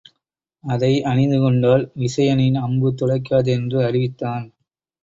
அதை 0.63 0.89
அணிந்துகொண்டால் 1.03 1.91
விசயனின் 1.95 2.57
அம்பு 2.61 2.95
துளைக்காது 3.01 3.51
என்று 3.51 3.79
அறிவித்தான். 3.85 4.47